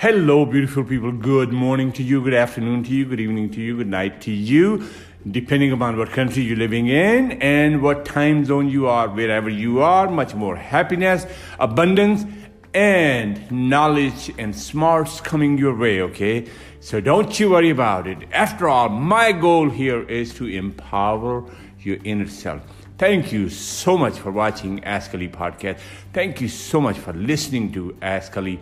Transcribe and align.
Hello, 0.00 0.46
beautiful 0.46 0.84
people. 0.84 1.10
Good 1.10 1.52
morning 1.52 1.90
to 1.94 2.04
you, 2.04 2.22
good 2.22 2.32
afternoon 2.32 2.84
to 2.84 2.90
you, 2.90 3.04
good 3.04 3.18
evening 3.18 3.50
to 3.50 3.60
you, 3.60 3.78
good 3.78 3.88
night 3.88 4.20
to 4.20 4.30
you, 4.30 4.84
depending 5.28 5.72
upon 5.72 5.96
what 5.96 6.10
country 6.10 6.44
you're 6.44 6.56
living 6.56 6.86
in 6.86 7.32
and 7.42 7.82
what 7.82 8.04
time 8.04 8.44
zone 8.44 8.68
you 8.68 8.86
are, 8.86 9.08
wherever 9.08 9.50
you 9.50 9.82
are. 9.82 10.08
Much 10.08 10.36
more 10.36 10.54
happiness, 10.54 11.26
abundance, 11.58 12.24
and 12.74 13.50
knowledge 13.50 14.30
and 14.38 14.54
smarts 14.54 15.20
coming 15.20 15.58
your 15.58 15.76
way, 15.76 16.00
okay? 16.02 16.46
So 16.78 17.00
don't 17.00 17.40
you 17.40 17.50
worry 17.50 17.70
about 17.70 18.06
it. 18.06 18.18
After 18.30 18.68
all, 18.68 18.88
my 18.88 19.32
goal 19.32 19.68
here 19.68 20.08
is 20.08 20.32
to 20.34 20.46
empower 20.46 21.44
your 21.80 21.96
inner 22.04 22.28
self. 22.28 22.62
Thank 22.98 23.32
you 23.32 23.48
so 23.48 23.98
much 23.98 24.16
for 24.16 24.30
watching 24.30 24.84
Ask 24.84 25.12
Ali 25.12 25.26
podcast. 25.26 25.80
Thank 26.12 26.40
you 26.40 26.46
so 26.46 26.80
much 26.80 26.98
for 26.98 27.12
listening 27.14 27.72
to 27.72 27.96
Ask 28.00 28.36
Ali 28.36 28.60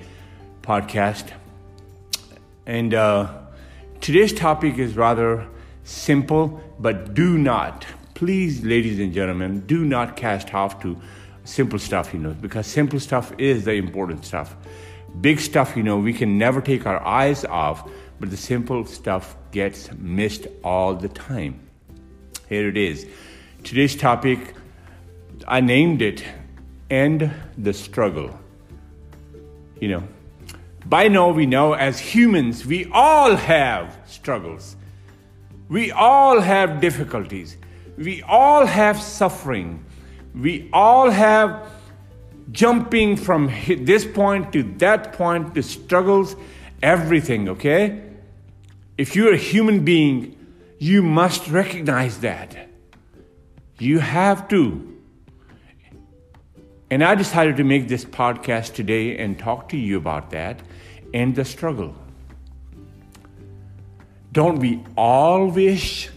podcast. 0.66 1.30
And 2.66 2.92
uh, 2.92 3.32
today's 4.00 4.32
topic 4.32 4.78
is 4.78 4.96
rather 4.96 5.46
simple, 5.84 6.60
but 6.80 7.14
do 7.14 7.38
not, 7.38 7.86
please, 8.14 8.64
ladies 8.64 8.98
and 8.98 9.12
gentlemen, 9.12 9.60
do 9.66 9.84
not 9.84 10.16
cast 10.16 10.52
off 10.52 10.82
to 10.82 11.00
simple 11.44 11.78
stuff, 11.78 12.12
you 12.12 12.18
know, 12.18 12.34
because 12.34 12.66
simple 12.66 12.98
stuff 12.98 13.32
is 13.38 13.64
the 13.64 13.74
important 13.74 14.24
stuff. 14.24 14.56
Big 15.20 15.38
stuff, 15.38 15.76
you 15.76 15.82
know, 15.82 15.96
we 15.96 16.12
can 16.12 16.36
never 16.36 16.60
take 16.60 16.84
our 16.86 17.00
eyes 17.06 17.44
off, 17.44 17.88
but 18.18 18.30
the 18.30 18.36
simple 18.36 18.84
stuff 18.84 19.36
gets 19.52 19.92
missed 19.92 20.48
all 20.64 20.94
the 20.94 21.08
time. 21.08 21.60
Here 22.48 22.68
it 22.68 22.76
is. 22.76 23.06
Today's 23.62 23.94
topic, 23.96 24.54
I 25.46 25.60
named 25.60 26.02
it 26.02 26.24
End 26.90 27.30
the 27.56 27.72
Struggle. 27.72 28.38
You 29.80 29.88
know, 29.88 30.08
by 30.88 31.08
now, 31.08 31.30
we 31.30 31.46
know 31.46 31.72
as 31.72 31.98
humans, 31.98 32.64
we 32.64 32.88
all 32.92 33.34
have 33.34 33.98
struggles. 34.06 34.76
We 35.68 35.90
all 35.90 36.40
have 36.40 36.80
difficulties. 36.80 37.56
We 37.96 38.22
all 38.22 38.66
have 38.66 39.00
suffering. 39.02 39.84
We 40.34 40.68
all 40.72 41.10
have 41.10 41.68
jumping 42.52 43.16
from 43.16 43.52
this 43.66 44.04
point 44.04 44.52
to 44.52 44.62
that 44.78 45.12
point 45.14 45.54
to 45.54 45.62
struggles, 45.62 46.36
everything, 46.82 47.48
okay? 47.48 48.02
If 48.96 49.16
you're 49.16 49.34
a 49.34 49.38
human 49.38 49.84
being, 49.84 50.36
you 50.78 51.02
must 51.02 51.48
recognize 51.48 52.20
that. 52.20 52.68
You 53.78 53.98
have 53.98 54.48
to. 54.48 54.95
And 56.90 57.02
I 57.02 57.14
decided 57.16 57.56
to 57.56 57.64
make 57.64 57.88
this 57.88 58.04
podcast 58.04 58.74
today 58.74 59.18
and 59.18 59.38
talk 59.38 59.68
to 59.70 59.76
you 59.76 59.96
about 59.96 60.30
that 60.30 60.60
and 61.12 61.34
the 61.34 61.44
struggle. 61.44 61.94
Don't 64.32 64.58
we 64.58 64.84
all 64.96 65.48
wish 65.48 66.10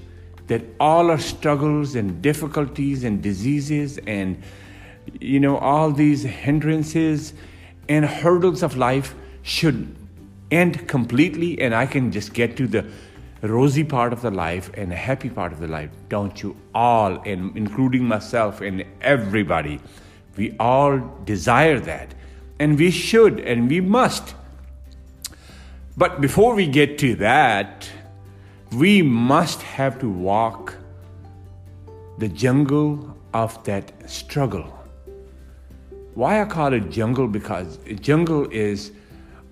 that 0.48 0.62
all 0.80 1.10
our 1.10 1.18
struggles 1.20 1.96
and 1.96 2.22
difficulties 2.22 3.04
and 3.04 3.22
diseases 3.22 3.98
and 4.06 4.42
you 5.20 5.40
know 5.40 5.58
all 5.58 5.92
these 5.92 6.24
hindrances 6.24 7.34
and 7.88 8.06
hurdles 8.06 8.62
of 8.62 8.76
life 8.78 9.16
should 9.42 9.96
end 10.52 10.88
completely 10.88 11.60
and 11.62 11.74
I 11.74 11.86
can 11.86 12.12
just 12.12 12.34
get 12.34 12.58
to 12.58 12.68
the 12.68 12.86
rosy 13.42 13.84
part 13.84 14.12
of 14.12 14.22
the 14.22 14.32
life 14.32 14.70
and 14.74 14.92
a 14.92 14.96
happy 14.96 15.30
part 15.30 15.54
of 15.54 15.60
the 15.60 15.68
life. 15.68 15.90
Don't 16.10 16.42
you 16.44 16.56
all, 16.76 17.22
and 17.26 17.56
including 17.56 18.04
myself 18.04 18.62
and 18.62 18.84
everybody, 19.02 19.80
we 20.40 20.56
all 20.60 21.00
desire 21.26 21.80
that. 21.82 22.16
And 22.60 22.80
we 22.80 22.90
should 22.92 23.40
and 23.42 23.70
we 23.70 23.82
must. 23.82 24.34
But 25.98 26.22
before 26.22 26.56
we 26.56 26.66
get 26.66 26.98
to 27.00 27.16
that, 27.16 27.90
we 28.72 29.02
must 29.02 29.62
have 29.62 30.00
to 30.00 30.10
walk 30.10 30.76
the 32.18 32.30
jungle 32.30 33.18
of 33.34 33.62
that 33.66 34.10
struggle. 34.10 34.74
Why 36.16 36.42
I 36.42 36.46
call 36.46 36.74
it 36.74 36.90
jungle? 36.90 37.28
Because 37.28 37.78
jungle 38.00 38.50
is 38.50 38.92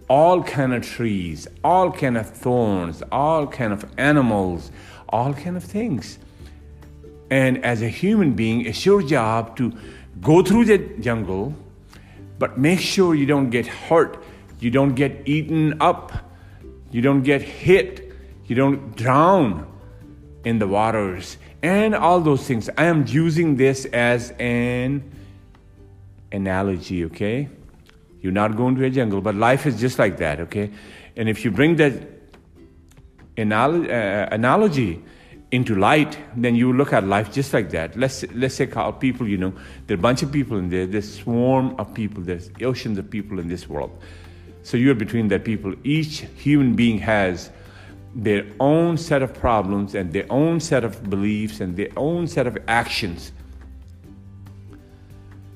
all 0.10 0.42
kind 0.42 0.74
of 0.74 0.86
trees, 0.86 1.48
all 1.64 1.92
kind 1.92 2.18
of 2.18 2.30
thorns, 2.30 3.04
all 3.12 3.46
kind 3.48 3.74
of 3.74 3.86
animals, 3.98 4.72
all 5.10 5.34
kind 5.34 5.58
of 5.58 5.64
things. 5.64 6.18
And 7.30 7.64
as 7.66 7.82
a 7.82 7.90
human 7.90 8.34
being, 8.34 8.66
it's 8.66 8.86
your 8.86 9.02
job 9.02 9.58
to 9.58 9.74
go 10.22 10.42
through 10.42 10.66
the 10.66 10.78
jungle, 11.00 11.54
but 12.40 12.58
make 12.58 12.80
sure 12.80 13.16
you 13.16 13.26
don't 13.26 13.50
get 13.50 13.68
hurt, 13.68 14.24
you 14.60 14.72
don't 14.72 14.96
get 14.96 15.28
eaten 15.28 15.82
up, 15.82 16.12
you 16.92 17.02
don't 17.02 17.24
get 17.24 17.42
hit, 17.42 18.12
you 18.46 18.56
don't 18.56 18.96
drown 18.96 19.68
in 20.44 20.60
the 20.60 20.68
waters, 20.68 21.38
and 21.62 21.94
all 21.96 22.20
those 22.22 22.46
things. 22.48 22.70
I 22.78 22.86
am 22.86 23.06
using 23.08 23.56
this 23.56 23.86
as 23.86 24.32
an 24.40 25.04
analogy, 26.32 27.06
okay? 27.06 27.50
You're 28.22 28.32
not 28.32 28.56
going 28.56 28.76
to 28.76 28.86
a 28.86 28.90
jungle, 28.90 29.22
but 29.22 29.36
life 29.36 29.66
is 29.66 29.80
just 29.80 30.00
like 30.00 30.18
that, 30.18 30.40
okay? 30.42 30.72
And 31.16 31.30
if 31.30 31.44
you 31.44 31.52
bring 31.52 31.76
that 31.78 31.94
uh, 33.38 34.28
analogy 34.32 35.04
into 35.52 35.76
light, 35.76 36.18
then 36.36 36.56
you 36.56 36.74
look 36.74 36.92
at 36.92 37.06
life 37.06 37.32
just 37.32 37.54
like 37.54 37.70
that. 37.70 37.98
Let's 37.98 38.26
let's 38.34 38.56
say 38.56 38.68
call 38.68 38.94
people, 38.94 39.28
you 39.28 39.38
know, 39.38 39.54
there 39.88 39.96
are 39.96 40.00
a 40.00 40.02
bunch 40.02 40.22
of 40.24 40.32
people 40.32 40.58
in 40.58 40.70
there, 40.70 40.86
there's 40.86 41.20
swarm 41.20 41.76
of 41.80 41.94
people, 41.94 42.22
there's 42.22 42.50
oceans 42.62 42.98
of 42.98 43.10
people 43.10 43.40
in 43.40 43.48
this 43.48 43.70
world. 43.70 43.92
So 44.64 44.76
you're 44.76 44.96
between 44.96 45.30
that 45.30 45.46
people. 45.46 45.74
Each 45.86 46.26
human 46.36 46.76
being 46.76 47.00
has 47.00 47.50
their 48.14 48.46
own 48.60 48.98
set 48.98 49.22
of 49.22 49.34
problems 49.34 49.96
and 49.96 50.12
their 50.12 50.26
own 50.30 50.60
set 50.60 50.84
of 50.84 51.10
beliefs 51.10 51.62
and 51.62 51.78
their 51.78 51.90
own 51.96 52.28
set 52.28 52.48
of 52.48 52.58
actions. 52.68 53.32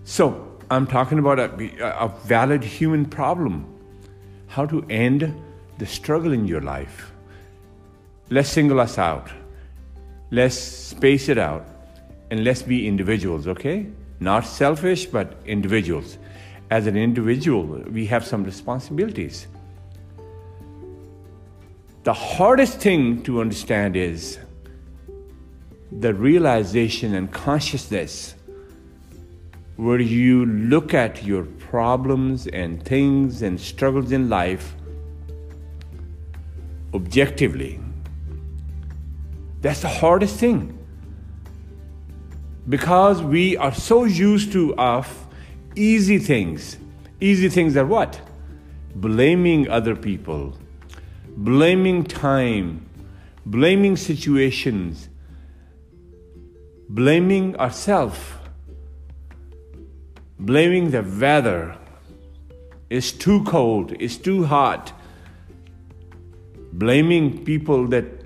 So 0.05 0.57
I'm 0.69 0.87
talking 0.87 1.19
about 1.19 1.39
a, 1.39 2.03
a 2.03 2.07
valid 2.23 2.63
human 2.63 3.05
problem. 3.05 3.65
How 4.47 4.65
to 4.65 4.85
end 4.89 5.33
the 5.77 5.85
struggle 5.85 6.31
in 6.31 6.47
your 6.47 6.61
life. 6.61 7.11
Let's 8.29 8.49
single 8.49 8.79
us 8.79 8.97
out. 8.97 9.29
Let's 10.31 10.55
space 10.55 11.29
it 11.29 11.37
out. 11.37 11.65
And 12.31 12.43
let's 12.43 12.61
be 12.61 12.87
individuals, 12.87 13.47
okay? 13.47 13.87
Not 14.19 14.45
selfish, 14.45 15.05
but 15.05 15.37
individuals 15.45 16.17
as 16.71 16.87
an 16.87 16.95
individual, 16.95 17.83
we 17.91 18.05
have 18.05 18.25
some 18.25 18.45
responsibilities. 18.45 19.45
The 22.03 22.13
hardest 22.13 22.79
thing 22.79 23.21
to 23.23 23.41
understand 23.41 23.97
is 23.97 24.39
the 25.91 26.13
realization 26.13 27.13
and 27.13 27.29
consciousness 27.29 28.35
where 29.75 29.99
you 29.99 30.45
look 30.45 30.93
at 30.93 31.25
your 31.25 31.43
problems 31.43 32.47
and 32.47 32.81
things 32.81 33.41
and 33.41 33.59
struggles 33.59 34.13
in 34.13 34.29
life 34.29 34.73
objectively. 36.93 37.81
That's 39.61 39.81
the 39.81 39.87
hardest 39.87 40.37
thing. 40.37 40.77
Because 42.67 43.21
we 43.21 43.57
are 43.57 43.73
so 43.73 44.03
used 44.03 44.51
to 44.53 44.75
of 44.75 45.27
easy 45.75 46.17
things. 46.19 46.77
Easy 47.19 47.49
things 47.49 47.77
are 47.77 47.85
what? 47.85 48.19
Blaming 48.95 49.69
other 49.69 49.95
people, 49.95 50.57
blaming 51.37 52.03
time, 52.03 52.85
blaming 53.45 53.95
situations, 53.95 55.07
blaming 56.89 57.55
ourselves, 57.57 58.19
blaming 60.39 60.91
the 60.91 61.03
weather. 61.03 61.77
It's 62.89 63.11
too 63.11 63.43
cold, 63.43 63.93
it's 63.99 64.17
too 64.17 64.45
hot. 64.45 64.91
Blaming 66.73 67.45
people 67.45 67.87
that 67.87 68.20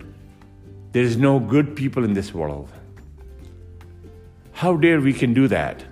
there's 0.96 1.18
no 1.18 1.40
good 1.42 1.76
people 1.76 2.06
in 2.06 2.14
this 2.14 2.34
world. 2.34 2.70
How 4.54 4.78
dare 4.78 5.02
we 5.02 5.12
can 5.12 5.34
do 5.34 5.50
that? 5.50 5.84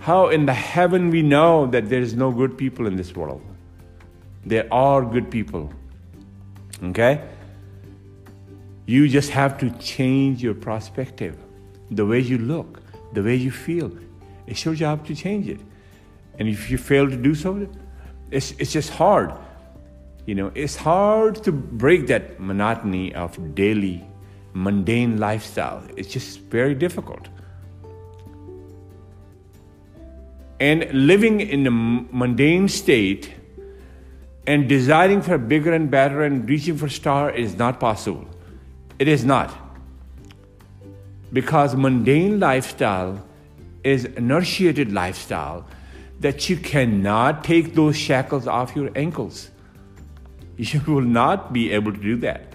How 0.00 0.28
in 0.28 0.44
the 0.44 0.52
heaven 0.52 1.08
we 1.08 1.22
know 1.22 1.66
that 1.68 1.88
there 1.88 2.02
is 2.02 2.12
no 2.12 2.30
good 2.30 2.58
people 2.58 2.86
in 2.86 2.96
this 2.96 3.16
world? 3.16 3.40
There 4.44 4.68
are 4.70 5.02
good 5.02 5.30
people. 5.30 5.72
Okay? 6.90 7.26
You 8.84 9.08
just 9.08 9.30
have 9.30 9.56
to 9.60 9.70
change 9.78 10.42
your 10.42 10.52
perspective, 10.52 11.38
the 11.90 12.04
way 12.04 12.20
you 12.20 12.36
look, 12.36 12.82
the 13.14 13.22
way 13.22 13.36
you 13.36 13.50
feel. 13.50 13.90
It's 14.46 14.62
your 14.66 14.74
job 14.74 15.06
to 15.06 15.14
change 15.14 15.48
it. 15.48 15.60
And 16.38 16.50
if 16.50 16.70
you 16.70 16.76
fail 16.76 17.08
to 17.08 17.16
do 17.16 17.34
so, 17.34 17.66
it's, 18.30 18.50
it's 18.58 18.72
just 18.72 18.90
hard. 18.90 19.32
You 20.28 20.34
know, 20.34 20.52
it's 20.54 20.76
hard 20.76 21.42
to 21.44 21.52
break 21.52 22.08
that 22.08 22.38
monotony 22.38 23.14
of 23.14 23.54
daily, 23.54 24.04
mundane 24.52 25.16
lifestyle. 25.16 25.82
It's 25.96 26.10
just 26.12 26.40
very 26.40 26.74
difficult. 26.74 27.28
And 30.60 30.86
living 30.92 31.40
in 31.40 31.66
a 31.66 31.70
mundane 31.70 32.68
state 32.68 33.32
and 34.46 34.68
desiring 34.68 35.22
for 35.22 35.38
bigger 35.38 35.72
and 35.72 35.90
better 35.90 36.22
and 36.22 36.46
reaching 36.46 36.76
for 36.76 36.90
star 36.90 37.30
is 37.30 37.56
not 37.56 37.80
possible. 37.80 38.28
It 38.98 39.08
is 39.08 39.24
not. 39.24 39.50
Because 41.32 41.74
mundane 41.74 42.38
lifestyle 42.38 43.26
is 43.82 44.04
inertiated 44.04 44.92
lifestyle 44.92 45.66
that 46.20 46.50
you 46.50 46.58
cannot 46.58 47.44
take 47.44 47.74
those 47.74 47.96
shackles 47.96 48.46
off 48.46 48.76
your 48.76 48.90
ankles. 48.94 49.48
You 50.72 50.80
will 50.86 51.02
not 51.02 51.52
be 51.52 51.70
able 51.70 51.92
to 51.92 51.98
do 51.98 52.16
that. 52.16 52.52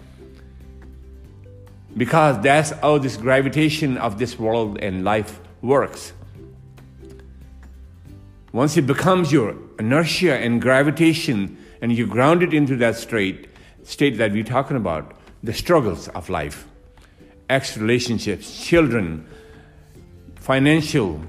Because 1.96 2.42
that's 2.42 2.72
how 2.72 2.98
this 2.98 3.16
gravitation 3.16 3.98
of 3.98 4.20
this 4.20 4.38
world 4.38 4.78
and 4.82 5.06
life 5.06 5.40
works. 5.62 6.12
Once 8.52 8.76
it 8.76 8.86
becomes 8.86 9.32
your 9.32 9.56
inertia 9.80 10.36
and 10.38 10.62
gravitation, 10.62 11.58
and 11.82 11.92
you 11.92 12.06
ground 12.06 12.44
it 12.44 12.54
into 12.54 12.76
that 12.78 12.96
state, 12.96 13.48
state 13.84 14.18
that 14.18 14.32
we're 14.32 14.44
talking 14.44 14.78
about, 14.78 15.16
the 15.44 15.54
struggles 15.54 16.08
of 16.10 16.30
life, 16.30 16.68
ex 17.50 17.78
relationships, 17.78 18.66
children, 18.66 19.26
financial, 20.36 21.22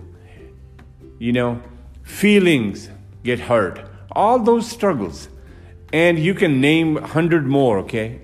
you 1.18 1.32
know, 1.32 1.60
feelings 2.02 2.88
get 3.22 3.40
hurt, 3.40 3.80
all 4.12 4.38
those 4.38 4.68
struggles. 4.68 5.28
And 5.94 6.18
you 6.18 6.34
can 6.34 6.60
name 6.60 6.96
a 6.96 7.06
hundred 7.06 7.46
more, 7.46 7.78
okay? 7.78 8.20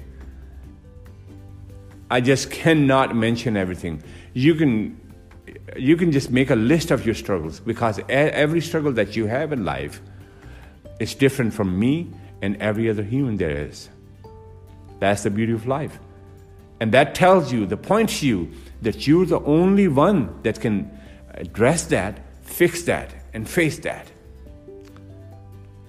I 2.10 2.20
just 2.20 2.50
cannot 2.50 3.14
mention 3.14 3.56
everything. 3.56 4.02
You 4.34 4.56
can 4.56 5.00
you 5.76 5.96
can 5.96 6.10
just 6.10 6.32
make 6.32 6.50
a 6.50 6.56
list 6.56 6.90
of 6.90 7.06
your 7.06 7.14
struggles 7.14 7.60
because 7.60 8.00
every 8.08 8.60
struggle 8.60 8.92
that 8.94 9.14
you 9.14 9.28
have 9.28 9.52
in 9.52 9.64
life 9.64 10.02
is 10.98 11.14
different 11.14 11.54
from 11.54 11.78
me 11.78 12.10
and 12.42 12.56
every 12.56 12.90
other 12.90 13.04
human 13.04 13.36
there 13.36 13.56
is. 13.68 13.88
That's 14.98 15.22
the 15.22 15.30
beauty 15.30 15.52
of 15.52 15.68
life. 15.68 16.00
And 16.80 16.90
that 16.90 17.14
tells 17.14 17.52
you, 17.52 17.66
that 17.66 17.76
points 17.76 18.20
you 18.20 18.50
that 18.82 19.06
you're 19.06 19.26
the 19.26 19.42
only 19.42 19.86
one 19.86 20.42
that 20.42 20.60
can 20.60 20.90
address 21.34 21.84
that, 21.84 22.18
fix 22.42 22.82
that, 22.82 23.14
and 23.32 23.48
face 23.48 23.78
that. 23.80 24.10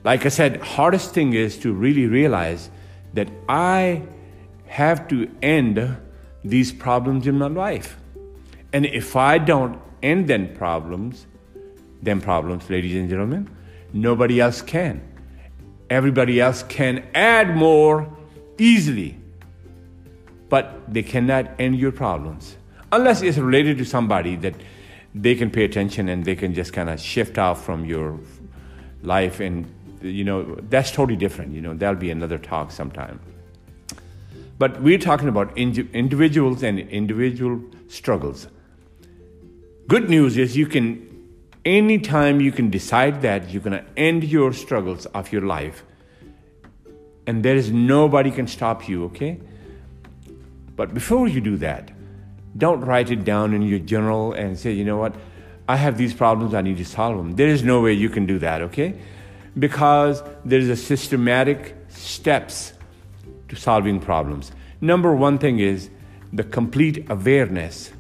Like 0.04 0.26
I 0.26 0.30
said, 0.30 0.62
hardest 0.62 1.14
thing 1.14 1.34
is 1.34 1.58
to 1.60 1.74
really 1.74 2.08
realize 2.08 2.70
that 3.14 3.30
I 3.48 4.04
have 4.66 5.08
to 5.10 5.30
end 5.42 5.98
these 6.44 6.72
problems 6.72 7.28
in 7.28 7.38
my 7.38 7.48
life. 7.48 7.98
And 8.74 8.86
if 8.86 9.16
I 9.16 9.38
don't 9.38 9.80
end 10.02 10.28
them 10.28 10.54
problems, 10.56 11.28
them 12.02 12.22
problems, 12.22 12.70
ladies 12.70 12.96
and 12.96 13.10
gentlemen, 13.10 13.50
nobody 13.94 14.40
else 14.40 14.62
can. 14.62 15.02
Everybody 15.90 16.40
else 16.40 16.64
can 16.64 17.06
add 17.14 17.56
more 17.56 18.10
easily, 18.58 19.20
but 20.50 20.82
they 20.92 21.04
cannot 21.04 21.52
end 21.60 21.76
your 21.76 21.92
problems 21.92 22.56
unless 22.92 23.22
it's 23.22 23.38
related 23.38 23.78
to 23.78 23.86
somebody 23.86 24.36
that 24.38 24.56
they 25.14 25.36
can 25.36 25.50
pay 25.50 25.66
attention 25.66 26.10
and 26.10 26.26
they 26.26 26.36
can 26.36 26.54
just 26.54 26.74
kind 26.74 26.90
of 26.90 27.00
shift 27.00 27.38
off 27.38 27.64
from 27.64 27.86
your 27.86 28.20
life 29.04 29.40
and 29.40 29.72
you 30.02 30.24
know 30.24 30.56
that's 30.70 30.92
totally 30.92 31.18
different 31.18 31.54
you 31.54 31.62
know 31.62 31.74
that'll 31.74 32.00
be 32.00 32.12
another 32.12 32.38
talk 32.38 32.72
sometime 32.72 33.20
but 34.58 34.82
we're 34.82 34.98
talking 34.98 35.28
about 35.28 35.58
individuals 35.58 36.64
and 36.64 36.80
individual 36.80 37.60
struggles 37.88 38.48
Good 39.92 40.10
news 40.10 40.38
is 40.38 40.56
you 40.56 40.68
can, 40.68 41.06
anytime 41.66 42.40
you 42.40 42.54
can 42.54 42.70
decide 42.70 43.24
that 43.24 43.50
you're 43.50 43.62
going 43.62 43.78
to 43.78 43.86
end 43.98 44.24
your 44.24 44.54
struggles 44.54 45.06
of 45.08 45.34
your 45.34 45.42
life, 45.42 45.84
and 47.28 47.44
there 47.44 47.58
is 47.58 47.72
nobody 47.72 48.32
can 48.32 48.48
stop 48.48 48.88
you, 48.88 49.04
okay? 49.08 49.38
But 50.78 50.94
before 50.94 51.28
you 51.28 51.42
do 51.42 51.58
that, 51.58 51.92
don't 52.58 52.80
write 52.80 53.12
it 53.12 53.26
down 53.26 53.54
in 53.54 53.64
your 53.64 53.80
journal 53.80 54.32
and 54.32 54.58
say, 54.58 54.72
you 54.72 54.86
know 54.86 54.96
what, 54.96 55.14
I 55.68 55.76
have 55.76 55.98
these 55.98 56.14
problems, 56.14 56.54
I 56.54 56.62
need 56.62 56.78
to 56.78 56.86
solve 56.86 57.18
them. 57.18 57.36
There 57.36 57.50
is 57.50 57.62
no 57.62 57.82
way 57.82 57.92
you 57.92 58.10
can 58.10 58.26
do 58.26 58.40
that, 58.40 58.62
okay? 58.62 58.98
Because 59.58 60.24
there's 60.46 60.70
a 60.70 60.76
systematic 60.76 61.76
steps 61.90 62.74
to 63.50 63.56
solving 63.56 64.00
problems. 64.00 64.52
Number 64.80 65.14
one 65.16 65.38
thing 65.38 65.60
is 65.60 65.90
the 66.32 66.44
complete 66.44 67.10
awareness 67.10 67.92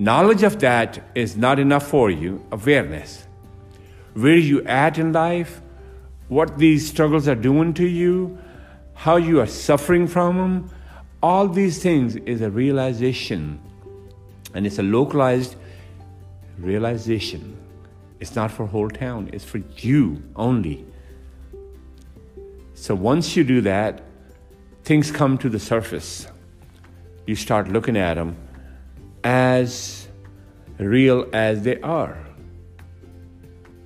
Knowledge 0.00 0.44
of 0.44 0.58
that 0.60 1.02
is 1.14 1.36
not 1.36 1.58
enough 1.58 1.86
for 1.86 2.10
you, 2.10 2.42
awareness. 2.50 3.26
Where 4.14 4.34
you 4.34 4.64
at 4.64 4.96
in 4.96 5.12
life, 5.12 5.60
what 6.28 6.56
these 6.56 6.88
struggles 6.88 7.28
are 7.28 7.34
doing 7.34 7.74
to 7.74 7.86
you, 7.86 8.38
how 8.94 9.16
you 9.16 9.40
are 9.40 9.46
suffering 9.46 10.06
from 10.06 10.38
them, 10.38 10.70
all 11.22 11.46
these 11.46 11.82
things 11.82 12.16
is 12.16 12.40
a 12.40 12.48
realization. 12.48 13.60
And 14.54 14.66
it's 14.66 14.78
a 14.78 14.82
localized 14.82 15.56
realization. 16.56 17.59
It's 18.20 18.36
not 18.36 18.50
for 18.50 18.66
whole 18.66 18.90
town, 18.90 19.30
it's 19.32 19.44
for 19.44 19.58
you 19.78 20.22
only. 20.36 20.84
So 22.74 22.94
once 22.94 23.36
you 23.36 23.44
do 23.44 23.60
that, 23.62 24.02
things 24.84 25.10
come 25.10 25.38
to 25.38 25.48
the 25.48 25.58
surface. 25.58 26.26
You 27.26 27.34
start 27.34 27.68
looking 27.68 27.96
at 27.96 28.14
them 28.14 28.36
as 29.24 30.08
real 30.78 31.26
as 31.32 31.62
they 31.62 31.80
are. 31.80 32.18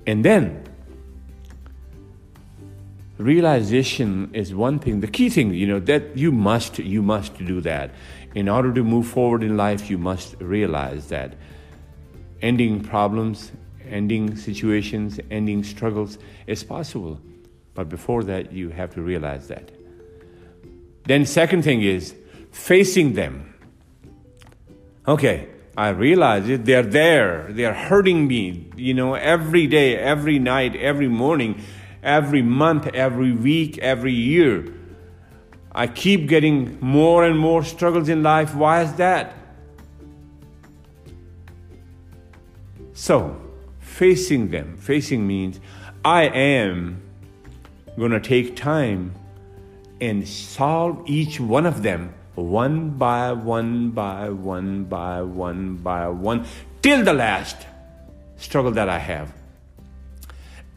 And 0.07 0.23
then, 0.23 0.63
realization 3.17 4.29
is 4.33 4.53
one 4.53 4.77
thing 4.77 4.99
the 4.99 5.07
key 5.07 5.29
thing 5.29 5.53
you 5.53 5.65
know 5.65 5.79
that 5.79 6.17
you 6.17 6.33
must 6.33 6.79
you 6.79 7.01
must 7.01 7.37
do 7.45 7.61
that 7.61 7.89
in 8.33 8.49
order 8.49 8.73
to 8.73 8.83
move 8.83 9.07
forward 9.07 9.41
in 9.41 9.55
life 9.55 9.89
you 9.89 9.97
must 9.97 10.35
realize 10.41 11.07
that 11.07 11.33
ending 12.41 12.83
problems 12.83 13.53
ending 13.89 14.35
situations 14.35 15.19
ending 15.31 15.63
struggles 15.63 16.17
is 16.47 16.63
possible 16.63 17.19
but 17.73 17.89
before 17.89 18.23
that 18.23 18.51
you 18.51 18.69
have 18.69 18.93
to 18.93 19.01
realize 19.01 19.47
that 19.47 19.71
then 21.03 21.25
second 21.25 21.63
thing 21.63 21.81
is 21.81 22.15
facing 22.51 23.13
them 23.13 23.55
Okay, 25.07 25.49
I 25.77 25.89
realize 25.89 26.49
it. 26.49 26.65
They're 26.65 26.81
there. 26.81 27.47
They're 27.49 27.75
hurting 27.75 28.27
me, 28.27 28.71
you 28.75 28.93
know, 28.95 29.13
every 29.13 29.67
day, 29.67 29.95
every 29.95 30.39
night, 30.39 30.75
every 30.75 31.07
morning, 31.07 31.61
every 32.01 32.41
month, 32.41 32.87
every 32.87 33.31
week, 33.31 33.77
every 33.77 34.13
year. 34.13 34.73
I 35.71 35.87
keep 35.87 36.27
getting 36.27 36.79
more 36.79 37.23
and 37.23 37.37
more 37.37 37.63
struggles 37.63 38.09
in 38.09 38.23
life. 38.23 38.55
Why 38.55 38.81
is 38.81 38.93
that? 38.93 39.35
So, 42.93 43.39
facing 43.95 44.49
them, 44.49 44.77
facing 44.77 45.25
means 45.25 45.61
I 46.03 46.23
am 46.23 47.01
going 47.97 48.11
to 48.11 48.19
take 48.19 48.57
time 48.57 49.13
and 50.01 50.27
solve 50.27 51.01
each 51.05 51.39
one 51.39 51.65
of 51.65 51.81
them 51.81 52.13
one 52.35 52.89
by 52.89 53.31
one 53.31 53.91
by 53.91 54.29
one 54.29 54.83
by 54.83 55.21
one 55.21 55.77
by 55.77 56.09
one 56.09 56.45
till 56.81 57.05
the 57.05 57.13
last 57.13 57.55
struggle 58.35 58.71
that 58.71 58.89
I 58.89 58.99
have. 58.99 59.33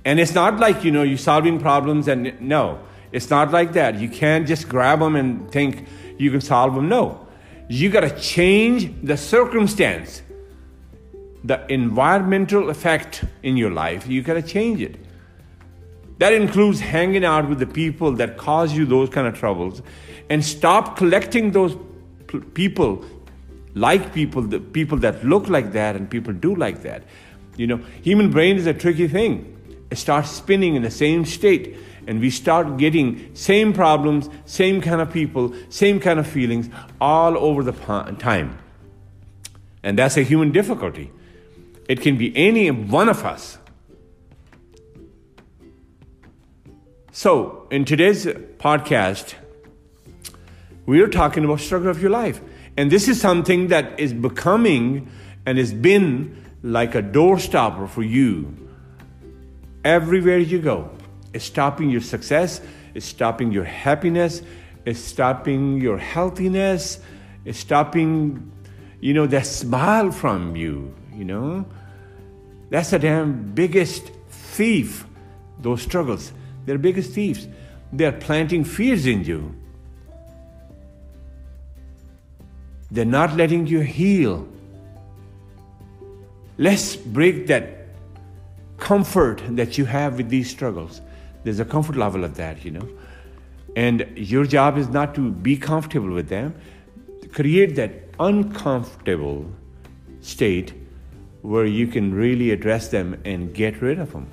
And 0.05 0.21
it's 0.21 0.35
not 0.35 0.61
like, 0.61 0.85
you 0.85 0.93
know, 0.93 1.03
you're 1.03 1.19
solving 1.19 1.59
problems 1.59 2.07
and 2.07 2.41
no, 2.41 2.79
it's 3.11 3.31
not 3.31 3.51
like 3.51 3.73
that. 3.73 3.97
You 3.97 4.09
can't 4.09 4.47
just 4.47 4.69
grab 4.69 5.01
them 5.01 5.17
and 5.17 5.51
think 5.51 5.89
you 6.19 6.31
can 6.31 6.41
solve 6.41 6.77
them. 6.77 6.89
No. 6.89 7.27
You 7.69 7.91
got 7.91 8.01
to 8.01 8.17
change 8.21 8.95
the 9.03 9.17
circumstance, 9.17 10.23
the 11.45 11.71
environmental 11.73 12.71
effect 12.71 13.25
in 13.43 13.57
your 13.57 13.71
life. 13.71 14.07
You 14.07 14.23
got 14.23 14.35
to 14.35 14.43
change 14.43 14.81
it. 14.81 14.97
That 16.19 16.33
includes 16.33 16.81
hanging 16.81 17.25
out 17.25 17.49
with 17.49 17.61
the 17.61 17.67
people 17.67 18.13
that 18.13 18.37
cause 18.37 18.73
you 18.73 18.85
those 18.85 19.09
kind 19.09 19.27
of 19.27 19.39
troubles 19.39 19.83
and 20.29 20.45
stop 20.45 20.97
collecting 20.97 21.53
those 21.53 21.77
people 22.55 23.05
like 23.75 24.13
people 24.13 24.43
the 24.43 24.61
people 24.61 24.99
that 24.99 25.25
look 25.25 25.49
like 25.49 25.73
that 25.73 25.97
and 25.97 26.11
people 26.11 26.33
do 26.33 26.55
like 26.55 26.83
that 26.83 27.03
you 27.57 27.67
know 27.67 27.77
human 28.03 28.31
brain 28.31 28.57
is 28.57 28.67
a 28.67 28.75
tricky 28.75 29.09
thing 29.09 29.55
it 29.91 29.97
starts 29.97 30.31
spinning 30.31 30.75
in 30.75 30.83
the 30.83 30.91
same 30.91 31.25
state 31.25 31.77
and 32.07 32.21
we 32.21 32.31
start 32.31 32.77
getting 32.77 33.35
same 33.35 33.73
problems 33.73 34.29
same 34.45 34.81
kind 34.81 35.01
of 35.01 35.11
people 35.13 35.55
same 35.69 36.01
kind 36.01 36.19
of 36.19 36.27
feelings 36.27 36.69
all 37.01 37.37
over 37.39 37.63
the 37.63 37.73
time 38.19 38.59
and 39.83 39.99
that's 39.99 40.17
a 40.17 40.23
human 40.23 40.51
difficulty 40.51 41.11
it 41.89 42.01
can 42.01 42.17
be 42.17 42.37
any 42.37 42.71
one 42.71 43.09
of 43.09 43.25
us 43.25 43.59
so 47.13 47.67
in 47.71 47.85
today's 47.85 48.27
podcast 48.27 49.35
we 50.89 51.03
are 51.03 51.09
talking 51.09 51.45
about 51.45 51.61
struggle 51.61 51.91
of 51.91 52.01
your 52.01 52.11
life. 52.11 52.41
And 52.79 52.91
this 52.91 53.09
is 53.09 53.21
something 53.21 53.69
that 53.69 54.01
is 54.01 54.15
becoming 54.15 55.11
and 55.45 55.59
has 55.59 55.71
been 55.71 56.43
like 56.63 56.95
a 56.95 57.03
doorstopper 57.03 57.87
for 57.91 58.03
you 58.03 58.57
everywhere 59.85 60.39
you 60.39 60.61
go. 60.61 60.91
It's 61.35 61.45
stopping 61.45 61.91
your 61.91 62.01
success, 62.01 62.63
it's 62.95 63.05
stopping 63.05 63.53
your 63.53 63.65
happiness, 63.65 64.41
it's 64.87 64.99
stopping 64.99 65.79
your 65.79 65.99
healthiness, 65.99 67.01
it's 67.45 67.59
stopping, 67.59 68.51
you 69.01 69.13
know, 69.13 69.27
that 69.27 69.45
smile 69.45 70.11
from 70.11 70.57
you, 70.57 70.95
you 71.19 71.25
know. 71.25 71.67
That's 72.71 72.91
the 72.91 72.99
damn 72.99 73.53
biggest 73.53 74.11
thief, 74.31 75.07
those 75.61 75.83
struggles. 75.83 76.33
They're 76.65 76.79
biggest 76.79 77.13
thieves. 77.13 77.49
They're 77.93 78.13
planting 78.13 78.65
fears 78.65 79.07
in 79.07 79.25
you. 79.25 79.55
They're 82.91 83.05
not 83.05 83.37
letting 83.37 83.67
you 83.67 83.81
heal. 83.81 84.47
Let's 86.57 86.97
break 86.97 87.47
that 87.49 87.87
comfort 88.79 89.43
that 89.51 89.77
you 89.79 89.85
have 89.85 90.17
with 90.17 90.29
these 90.29 90.51
struggles. 90.51 91.01
There's 91.45 91.61
a 91.61 91.65
comfort 91.65 91.97
level 91.97 92.25
of 92.25 92.37
that, 92.37 92.65
you 92.65 92.71
know. 92.71 92.89
And 93.77 94.07
your 94.17 94.45
job 94.45 94.79
is 94.79 94.89
not 94.89 95.15
to 95.15 95.31
be 95.31 95.57
comfortable 95.57 96.11
with 96.11 96.29
them, 96.29 96.55
create 97.33 97.77
that 97.77 97.93
uncomfortable 98.19 99.51
state 100.21 100.73
where 101.43 101.65
you 101.65 101.87
can 101.87 102.15
really 102.15 102.51
address 102.51 102.89
them 102.89 103.21
and 103.25 103.55
get 103.55 103.81
rid 103.81 103.99
of 103.99 104.13
them. 104.13 104.31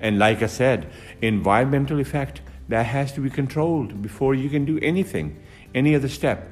And 0.00 0.18
like 0.18 0.42
I 0.42 0.46
said, 0.46 0.90
environmental 1.22 2.00
effect 2.00 2.40
that 2.68 2.86
has 2.86 3.12
to 3.12 3.20
be 3.20 3.30
controlled 3.30 4.02
before 4.02 4.34
you 4.34 4.50
can 4.50 4.64
do 4.64 4.78
anything, 4.80 5.40
any 5.74 5.94
other 5.94 6.08
step. 6.08 6.50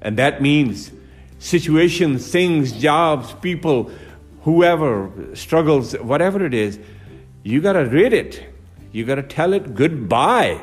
And 0.00 0.16
that 0.18 0.40
means 0.40 0.90
situations, 1.38 2.30
things, 2.30 2.72
jobs, 2.72 3.32
people, 3.40 3.90
whoever 4.42 5.10
struggles, 5.34 5.94
whatever 5.94 6.44
it 6.44 6.54
is, 6.54 6.78
you 7.42 7.60
got 7.60 7.74
to 7.74 7.80
rid 7.80 8.12
it. 8.12 8.46
You 8.92 9.04
got 9.04 9.16
to 9.16 9.22
tell 9.22 9.52
it 9.52 9.74
goodbye. 9.74 10.60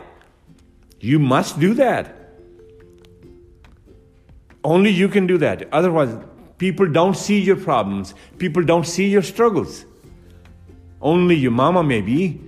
You 0.99 1.19
must 1.19 1.59
do 1.59 1.73
that. 1.75 2.13
Only 4.63 4.89
you 4.89 5.07
can 5.07 5.27
do 5.27 5.37
that. 5.37 5.71
Otherwise, 5.71 6.15
people 6.57 6.87
don't 6.87 7.15
see 7.15 7.39
your 7.39 7.55
problems, 7.55 8.13
people 8.37 8.63
don't 8.63 8.85
see 8.85 9.07
your 9.07 9.21
struggles. 9.21 9.85
Only 11.01 11.35
your 11.35 11.51
mama, 11.51 11.83
maybe, 11.83 12.41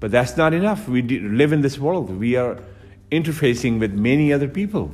but 0.00 0.10
that's 0.10 0.36
not 0.36 0.54
enough. 0.54 0.88
We 0.88 1.02
live 1.02 1.52
in 1.52 1.60
this 1.60 1.78
world, 1.78 2.10
we 2.10 2.36
are 2.36 2.58
interfacing 3.10 3.80
with 3.80 3.92
many 3.92 4.32
other 4.32 4.48
people. 4.48 4.90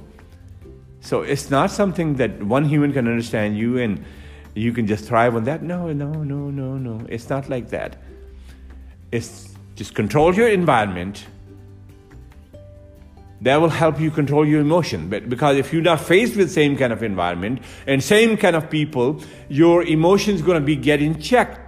So 1.01 1.21
it's 1.21 1.51
not 1.51 1.71
something 1.71 2.15
that 2.15 2.43
one 2.43 2.65
human 2.65 2.93
can 2.93 3.07
understand 3.07 3.59
you 3.59 3.77
and 3.79 4.03
you 4.55 4.73
can 4.73 4.87
just 4.87 5.05
thrive 5.05 5.37
on 5.37 5.45
that. 5.45 5.63
No, 5.63 5.93
no, 5.93 6.11
no, 6.13 6.51
no, 6.51 6.79
no. 6.79 7.05
It's 7.09 7.29
not 7.29 7.51
like 7.51 7.69
that. 7.71 7.97
It's 9.13 9.55
just 9.75 9.95
control 9.95 10.35
your 10.35 10.49
environment. 10.49 11.27
That 13.45 13.61
will 13.61 13.69
help 13.69 14.01
you 14.01 14.11
control 14.11 14.47
your 14.47 14.63
emotion. 14.63 15.11
But 15.11 15.29
because 15.29 15.59
if 15.59 15.71
you're 15.71 15.83
not 15.83 16.01
faced 16.01 16.35
with 16.35 16.51
same 16.51 16.79
kind 16.79 16.95
of 16.95 17.03
environment 17.03 17.61
and 17.87 18.03
same 18.03 18.39
kind 18.39 18.57
of 18.57 18.71
people, 18.71 19.21
your 19.51 19.83
emotions 19.83 20.41
going 20.41 20.59
to 20.59 20.65
be 20.65 20.77
getting 20.77 21.21
checked. 21.21 21.61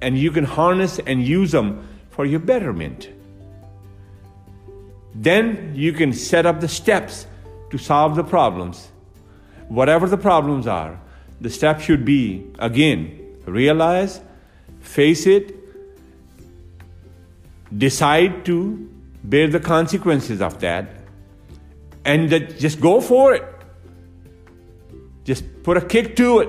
And 0.00 0.16
you 0.16 0.30
can 0.30 0.44
harness 0.44 1.00
and 1.00 1.26
use 1.26 1.50
them 1.50 1.88
for 2.10 2.24
your 2.24 2.38
betterment. 2.38 3.10
Then 5.12 5.72
you 5.74 5.92
can 5.92 6.12
set 6.12 6.46
up 6.46 6.60
the 6.60 6.68
steps 6.68 7.26
to 7.70 7.76
solve 7.76 8.14
the 8.14 8.22
problems. 8.22 8.88
Whatever 9.66 10.08
the 10.08 10.18
problems 10.18 10.68
are, 10.68 11.00
the 11.40 11.50
step 11.50 11.80
should 11.80 12.04
be 12.04 12.46
again, 12.60 13.38
realize, 13.44 14.20
face 14.78 15.26
it, 15.26 15.52
decide 17.76 18.44
to 18.44 18.92
bear 19.28 19.48
the 19.48 19.60
consequences 19.60 20.40
of 20.40 20.60
that, 20.60 20.88
and 22.04 22.30
just 22.58 22.80
go 22.80 23.00
for 23.00 23.34
it. 23.34 23.44
Just 25.24 25.44
put 25.62 25.76
a 25.76 25.80
kick 25.80 26.14
to 26.16 26.38
it. 26.38 26.48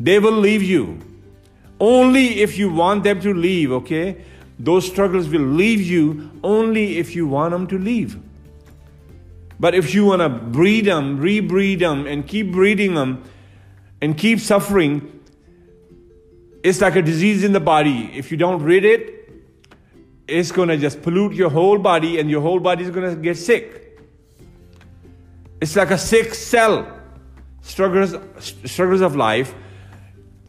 They 0.00 0.18
will 0.18 0.32
leave 0.32 0.62
you. 0.62 0.98
Only 1.78 2.40
if 2.40 2.58
you 2.58 2.72
want 2.72 3.04
them 3.04 3.20
to 3.20 3.32
leave, 3.32 3.70
okay? 3.70 4.24
Those 4.58 4.86
struggles 4.86 5.28
will 5.28 5.40
leave 5.40 5.80
you 5.80 6.30
only 6.42 6.98
if 6.98 7.14
you 7.14 7.26
want 7.26 7.52
them 7.52 7.66
to 7.68 7.78
leave. 7.78 8.18
But 9.60 9.74
if 9.74 9.94
you 9.94 10.04
want 10.06 10.20
to 10.22 10.28
breed 10.28 10.86
them, 10.86 11.20
rebreed 11.20 11.78
them, 11.78 12.06
and 12.06 12.26
keep 12.26 12.50
breeding 12.50 12.94
them, 12.94 13.22
and 14.00 14.18
keep 14.18 14.40
suffering, 14.40 15.20
it's 16.64 16.80
like 16.80 16.96
a 16.96 17.02
disease 17.02 17.44
in 17.44 17.52
the 17.52 17.60
body. 17.60 18.10
If 18.14 18.32
you 18.32 18.36
don't 18.36 18.62
rid 18.62 18.84
it, 18.84 19.13
it's 20.26 20.52
going 20.52 20.68
to 20.68 20.76
just 20.76 21.02
pollute 21.02 21.34
your 21.34 21.50
whole 21.50 21.78
body, 21.78 22.18
and 22.18 22.30
your 22.30 22.40
whole 22.40 22.60
body 22.60 22.84
is 22.84 22.90
going 22.90 23.14
to 23.14 23.20
get 23.20 23.36
sick. 23.36 24.00
It's 25.60 25.76
like 25.76 25.90
a 25.90 25.98
sick 25.98 26.34
cell. 26.34 26.90
Struggles, 27.62 28.14
struggles 28.64 29.00
of 29.00 29.16
life, 29.16 29.54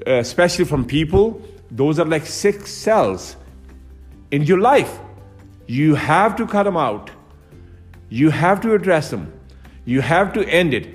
uh, 0.05 0.15
especially 0.15 0.65
from 0.65 0.84
people, 0.84 1.41
those 1.72 1.98
are 1.98 2.05
like 2.05 2.25
sick 2.25 2.67
cells 2.67 3.38
in 4.32 4.44
your 4.44 4.60
life. 4.60 5.00
You 5.67 5.96
have 5.96 6.36
to 6.36 6.46
cut 6.46 6.63
them 6.63 6.77
out. 6.77 7.10
You 8.10 8.29
have 8.29 8.62
to 8.62 8.74
address 8.74 9.10
them. 9.10 9.32
You 9.86 10.01
have 10.01 10.34
to 10.34 10.48
end 10.48 10.74
it 10.74 10.94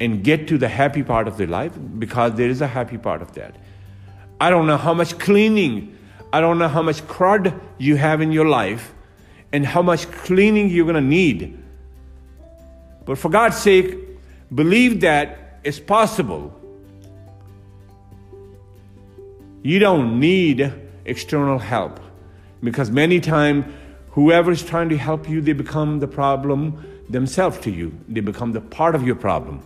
and 0.00 0.24
get 0.24 0.48
to 0.48 0.58
the 0.58 0.68
happy 0.68 1.02
part 1.02 1.28
of 1.28 1.36
their 1.36 1.46
life 1.46 1.72
because 1.98 2.34
there 2.34 2.50
is 2.50 2.60
a 2.60 2.66
happy 2.66 2.98
part 2.98 3.22
of 3.22 3.32
that. 3.34 3.56
I 4.40 4.50
don't 4.50 4.66
know 4.66 4.76
how 4.76 4.94
much 4.94 5.18
cleaning, 5.18 5.96
I 6.32 6.40
don't 6.40 6.58
know 6.58 6.68
how 6.68 6.82
much 6.82 7.02
crud 7.02 7.58
you 7.78 7.96
have 7.96 8.20
in 8.20 8.32
your 8.32 8.46
life 8.46 8.94
and 9.52 9.66
how 9.66 9.82
much 9.82 10.10
cleaning 10.10 10.70
you're 10.70 10.86
going 10.86 10.94
to 10.94 11.00
need. 11.00 11.62
But 13.04 13.18
for 13.18 13.28
God's 13.28 13.56
sake, 13.56 13.98
believe 14.54 15.00
that 15.00 15.60
it's 15.64 15.78
possible. 15.78 16.58
You 19.62 19.78
don't 19.78 20.18
need 20.18 20.72
external 21.04 21.58
help 21.58 22.00
because 22.62 22.90
many 22.90 23.20
times 23.20 23.66
Whoever 24.12 24.50
is 24.52 24.62
trying 24.62 24.90
to 24.90 24.98
help 24.98 25.28
you, 25.28 25.40
they 25.40 25.54
become 25.54 25.98
the 25.98 26.06
problem 26.06 27.04
themselves 27.08 27.58
to 27.60 27.70
you. 27.70 27.98
They 28.08 28.20
become 28.20 28.52
the 28.52 28.60
part 28.60 28.94
of 28.94 29.06
your 29.06 29.16
problem. 29.16 29.62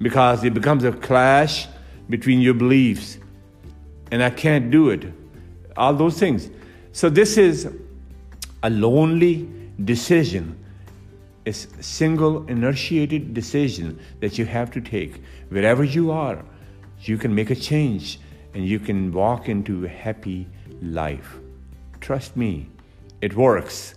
Because 0.00 0.44
it 0.44 0.54
becomes 0.54 0.84
a 0.84 0.92
clash 0.92 1.66
between 2.08 2.40
your 2.40 2.54
beliefs. 2.54 3.18
And 4.12 4.22
I 4.22 4.30
can't 4.30 4.70
do 4.70 4.90
it. 4.90 5.12
All 5.76 5.94
those 5.94 6.20
things. 6.20 6.50
So 6.92 7.08
this 7.08 7.36
is 7.36 7.68
a 8.62 8.70
lonely 8.70 9.48
decision. 9.84 10.56
It's 11.44 11.66
a 11.78 11.82
single 11.82 12.46
initiated 12.46 13.34
decision 13.34 13.98
that 14.20 14.38
you 14.38 14.44
have 14.44 14.70
to 14.72 14.80
take. 14.80 15.22
Wherever 15.48 15.82
you 15.82 16.12
are, 16.12 16.44
you 17.00 17.18
can 17.18 17.34
make 17.34 17.50
a 17.50 17.56
change 17.56 18.20
and 18.54 18.64
you 18.64 18.78
can 18.78 19.12
walk 19.12 19.48
into 19.48 19.84
a 19.86 19.88
happy 19.88 20.46
life. 20.82 21.38
Trust 22.00 22.36
me, 22.36 22.68
it 23.22 23.34
works. 23.34 23.94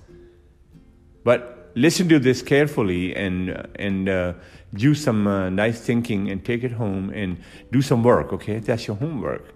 But 1.25 1.71
listen 1.75 2.07
to 2.09 2.19
this 2.19 2.41
carefully 2.41 3.13
and, 3.15 3.67
and 3.75 4.07
uh, 4.07 4.33
do 4.73 4.95
some 4.95 5.27
uh, 5.27 5.49
nice 5.49 5.81
thinking 5.81 6.31
and 6.31 6.43
take 6.43 6.63
it 6.63 6.71
home 6.71 7.09
and 7.09 7.37
do 7.71 7.81
some 7.81 8.01
work, 8.01 8.31
okay? 8.31 8.59
That's 8.59 8.87
your 8.87 8.95
homework. 8.95 9.53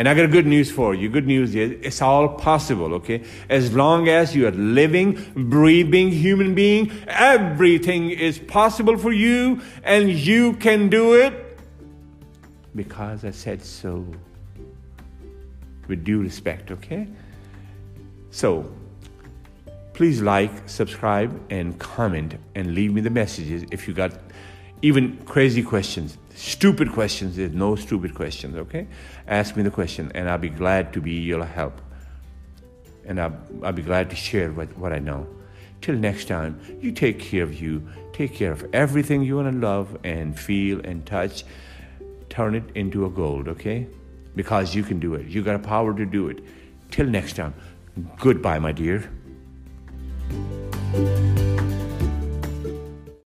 And 0.00 0.08
I 0.08 0.14
got 0.14 0.30
good 0.30 0.46
news 0.46 0.70
for 0.70 0.94
you. 0.94 1.10
Good 1.10 1.26
news 1.26 1.54
is 1.54 1.72
it's 1.82 2.00
all 2.00 2.26
possible, 2.26 2.94
okay? 2.94 3.22
As 3.50 3.74
long 3.74 4.08
as 4.08 4.34
you 4.34 4.46
are 4.48 4.50
living, 4.52 5.22
breathing 5.36 6.10
human 6.10 6.54
being, 6.54 6.90
everything 7.06 8.08
is 8.08 8.38
possible 8.38 8.96
for 8.96 9.12
you 9.12 9.60
and 9.84 10.10
you 10.10 10.54
can 10.54 10.88
do 10.88 11.12
it 11.12 11.58
because 12.74 13.26
I 13.26 13.30
said 13.30 13.62
so 13.62 14.06
with 15.86 16.02
due 16.02 16.22
respect, 16.22 16.70
okay? 16.70 17.06
So, 18.30 18.72
please 19.92 20.22
like, 20.22 20.66
subscribe, 20.66 21.38
and 21.50 21.78
comment, 21.78 22.36
and 22.54 22.74
leave 22.74 22.94
me 22.94 23.02
the 23.02 23.10
messages 23.10 23.66
if 23.70 23.86
you 23.86 23.92
got 23.92 24.12
even 24.82 25.18
crazy 25.24 25.62
questions, 25.62 26.16
stupid 26.34 26.92
questions. 26.92 27.36
There's 27.36 27.52
no 27.52 27.76
stupid 27.76 28.14
questions, 28.14 28.56
okay? 28.56 28.88
Ask 29.26 29.56
me 29.56 29.62
the 29.62 29.70
question, 29.70 30.10
and 30.14 30.28
I'll 30.28 30.38
be 30.38 30.48
glad 30.48 30.92
to 30.94 31.00
be 31.00 31.12
your 31.12 31.44
help. 31.44 31.80
And 33.06 33.20
I'll, 33.20 33.38
I'll 33.62 33.72
be 33.72 33.82
glad 33.82 34.10
to 34.10 34.16
share 34.16 34.52
what, 34.52 34.76
what 34.76 34.92
I 34.92 34.98
know. 34.98 35.26
Till 35.80 35.96
next 35.96 36.28
time, 36.28 36.60
you 36.80 36.92
take 36.92 37.18
care 37.18 37.42
of 37.42 37.60
you. 37.60 37.88
Take 38.12 38.34
care 38.34 38.52
of 38.52 38.66
everything 38.72 39.22
you 39.22 39.36
want 39.36 39.52
to 39.52 39.58
love 39.58 39.96
and 40.04 40.38
feel 40.38 40.80
and 40.80 41.04
touch. 41.06 41.44
Turn 42.28 42.54
it 42.54 42.64
into 42.74 43.06
a 43.06 43.10
gold, 43.10 43.48
okay? 43.48 43.86
because 44.34 44.74
you 44.74 44.82
can 44.82 45.00
do 45.00 45.14
it. 45.14 45.26
You 45.26 45.42
got 45.42 45.56
a 45.56 45.60
power 45.60 45.94
to 45.94 46.06
do 46.06 46.28
it. 46.28 46.38
Till 46.90 47.06
next 47.06 47.36
time, 47.36 47.54
goodbye, 48.18 48.58
my 48.58 48.72
dear. 48.72 49.10